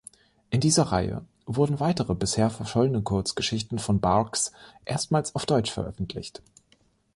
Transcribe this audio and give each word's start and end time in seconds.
In 0.49 0.61
dieser 0.61 0.85
Reihe 0.91 1.23
wurden 1.45 1.79
weitere, 1.79 2.15
bisher 2.15 2.49
verschollene 2.49 3.03
Kurzgeschichten 3.03 3.77
von 3.77 3.99
Barks 3.99 4.51
erstmals 4.83 5.35
auf 5.35 5.45
deutsch 5.45 5.69
veröffentlicht. 5.69 6.41